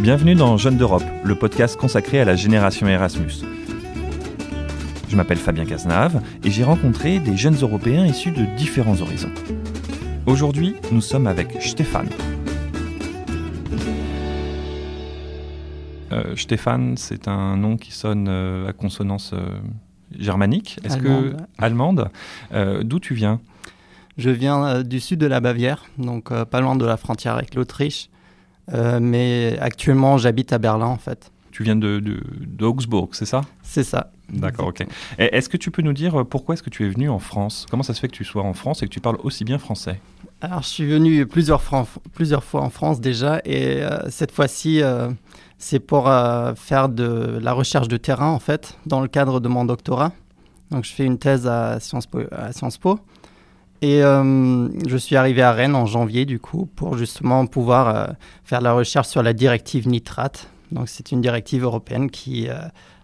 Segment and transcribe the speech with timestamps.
[0.00, 3.42] Bienvenue dans Jeunes d'Europe, le podcast consacré à la génération Erasmus.
[5.08, 9.32] Je m'appelle Fabien Cazenave et j'ai rencontré des jeunes Européens issus de différents horizons.
[10.24, 12.08] Aujourd'hui, nous sommes avec Stéphane.
[16.12, 19.58] Euh, Stéphane, c'est un nom qui sonne euh, à consonance euh,
[20.16, 20.78] germanique.
[20.84, 22.08] Est-ce que allemande
[22.82, 23.40] D'où tu viens?
[24.16, 28.10] Je viens du sud de la Bavière, donc pas loin de la frontière avec l'Autriche.
[28.72, 31.30] Euh, mais actuellement, j'habite à Berlin en fait.
[31.50, 33.40] Tu viens de, de, d'Augsbourg, c'est ça?
[33.62, 34.12] C'est ça.
[34.28, 34.86] D'accord, ok.
[35.18, 37.66] Est-ce que tu peux nous dire euh, pourquoi est-ce que tu es venu en France?
[37.70, 39.58] Comment ça se fait que tu sois en France et que tu parles aussi bien
[39.58, 39.98] français?
[40.40, 41.84] Alors, je suis venu plusieurs, fois
[42.62, 45.08] en France déjà, et euh, cette fois-ci, euh,
[45.58, 49.48] c'est pour euh, faire de la recherche de terrain, en fait, dans le cadre de
[49.48, 50.12] mon doctorat.
[50.70, 52.20] Donc, je fais une thèse à Sciences Po.
[52.30, 53.00] À Sciences Po.
[53.80, 58.06] Et euh, je suis arrivé à Rennes en janvier, du coup, pour justement pouvoir euh,
[58.44, 60.48] faire la recherche sur la directive nitrate.
[60.72, 62.56] Donc, c'est une directive européenne qui euh,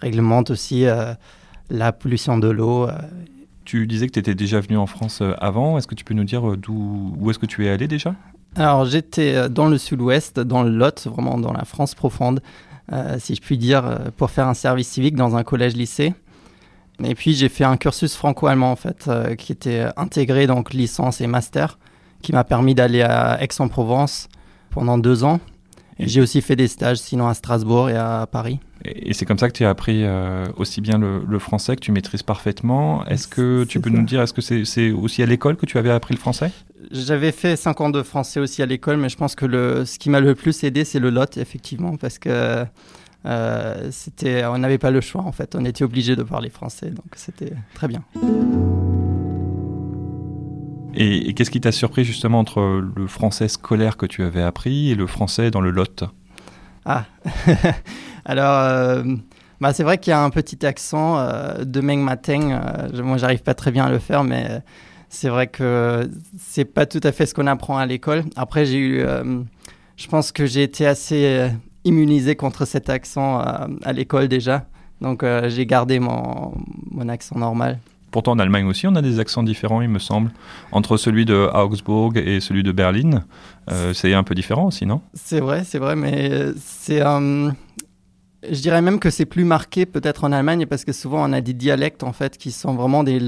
[0.00, 0.84] réglemente aussi
[1.70, 2.86] la pollution de l'eau,
[3.64, 5.78] Tu disais que tu étais déjà venu en France avant.
[5.78, 8.14] Est-ce que tu peux nous dire d'où, où est-ce que tu es allé déjà?
[8.56, 12.42] Alors, j'étais dans le sud-ouest, dans le Lot, vraiment dans la France profonde,
[13.18, 16.14] si je puis dire, pour faire un service civique dans un collège-lycée.
[17.04, 21.20] Et puis, j'ai fait un cursus franco-allemand, en fait, euh, qui était intégré, donc licence
[21.20, 21.78] et master,
[22.22, 24.28] qui m'a permis d'aller à Aix-en-Provence
[24.70, 25.40] pendant deux ans.
[25.98, 28.60] Et j'ai aussi fait des stages, sinon à Strasbourg et à Paris.
[28.84, 31.74] Et et c'est comme ça que tu as appris euh, aussi bien le, le français,
[31.76, 33.04] que tu maîtrises parfaitement.
[33.06, 33.96] Est-ce que tu peux ça.
[33.96, 36.50] nous dire, est-ce que c'est, aussi à l'école que tu avais appris le français?
[36.90, 39.98] J'avais fait 5 ans de français aussi à l'école, mais je pense que le, ce
[39.98, 42.64] qui m'a le plus aidé, c'est le lot, effectivement, parce que
[43.26, 45.54] euh, c'était, on n'avait pas le choix, en fait.
[45.56, 48.02] On était obligé de parler français, donc c'était très bien.
[50.94, 54.90] Et, et qu'est-ce qui t'a surpris justement entre le français scolaire que tu avais appris
[54.90, 56.04] et le français dans le Lot?
[56.84, 57.04] Ah,
[58.24, 59.02] alors, euh,
[59.60, 62.58] bah, c'est vrai qu'il y a un petit accent euh, de Meng Mateng.
[63.02, 64.62] moi, j'arrive pas très bien à le faire, mais
[65.08, 66.08] c'est vrai que
[66.38, 68.24] c'est pas tout à fait ce qu'on apprend à l'école.
[68.36, 69.04] Après, j'ai eu,
[69.96, 71.50] je pense que j'ai été assez
[71.86, 74.66] immunisé contre cet accent euh, à l'école déjà.
[75.00, 76.52] Donc, euh, j'ai gardé mon,
[76.90, 77.78] mon accent normal.
[78.10, 80.30] Pourtant, en Allemagne aussi, on a des accents différents, il me semble.
[80.72, 83.24] Entre celui de Augsbourg et celui de Berlin,
[83.70, 85.02] euh, c'est un peu différent aussi, non?
[85.12, 87.02] C'est vrai, c'est vrai, mais c'est.
[87.02, 87.50] euh,
[88.48, 91.40] je dirais même que c'est plus marqué peut-être en Allemagne parce que souvent on a
[91.40, 93.20] des dialectes en fait qui sont vraiment des,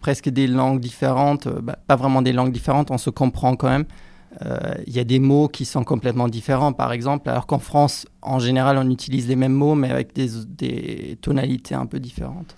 [0.00, 1.48] presque des langues différentes.
[1.48, 3.86] bah, pas vraiment des langues différentes, on se comprend quand même.
[4.44, 8.06] Euh, Il y a des mots qui sont complètement différents par exemple, alors qu'en France
[8.22, 12.54] en général on utilise les mêmes mots mais avec des, des tonalités un peu différentes.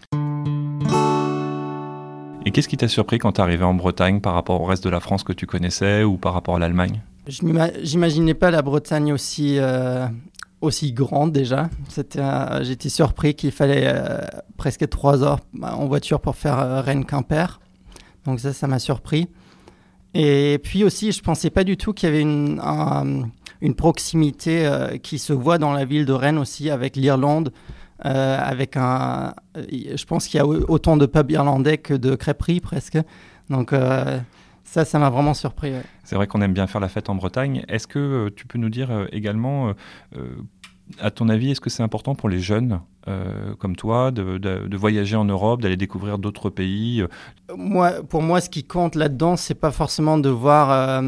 [2.47, 4.91] Et qu'est-ce qui t'a surpris quand t'es arrivé en Bretagne par rapport au reste de
[4.91, 7.03] la France que tu connaissais ou par rapport à l'Allemagne?
[7.27, 7.43] Je
[7.83, 10.06] J'imaginais pas la Bretagne aussi, euh,
[10.62, 11.69] aussi grande déjà.
[12.16, 14.21] Euh, J'étais surpris qu'il fallait euh,
[14.56, 17.60] presque trois heures en voiture pour faire euh, Rennes-Quimper.
[18.25, 19.28] Donc ça, ça m'a surpris.
[20.20, 23.28] Et puis aussi, je pensais pas du tout qu'il y avait une, un-
[23.60, 27.52] une proximité euh, qui se voit dans la ville de Rennes aussi avec l'Irlande.
[28.04, 29.64] euh, avec un, euh,
[29.96, 32.96] je pense qu'il y a au- autant de pubs irlandais que de crêperies presque.
[33.50, 33.72] Donc
[34.62, 35.72] ça, ça m'a vraiment surpris.
[36.04, 37.64] C'est vrai qu'on aime bien faire la fête en Bretagne.
[37.68, 39.72] Est-ce que tu peux nous dire également,
[41.00, 45.16] à ton avis, est-ce que c'est important pour les jeunes euh, comme toi de, voyager
[45.16, 47.06] en Europe, d'aller découvrir d'autres pays euh,
[47.56, 51.00] moi, pour moi, ce qui compte là-dedans, c'est pas forcément de voir,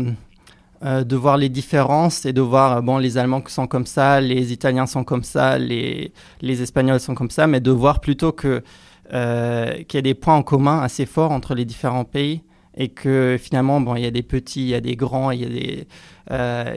[0.82, 4.50] euh, de voir les différences et de voir, bon, les Allemands sont comme ça, les
[4.50, 8.62] Italiens sont comme ça, les, les Espagnols sont comme ça, mais de voir plutôt que,
[9.10, 12.42] qu'il y a des points en commun assez forts entre les différents pays
[12.78, 15.42] et que finalement, bon, il y a des petits, il y a des grands, il
[15.42, 15.86] y a des,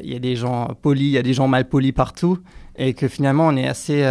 [0.04, 2.40] il y a des gens polis, il y a des gens mal polis partout
[2.76, 4.04] et que finalement, on est assez.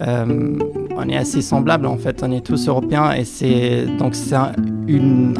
[0.00, 0.58] Euh,
[0.96, 4.52] on est assez semblables en fait, on est tous européens et c'est donc c'est un,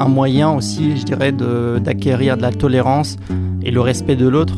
[0.08, 3.16] moyen aussi, je dirais, de- d'acquérir de la tolérance
[3.62, 4.56] et le respect de l'autre.